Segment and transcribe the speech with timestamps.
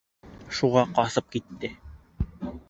[0.59, 1.71] Шуға ҡасып китте.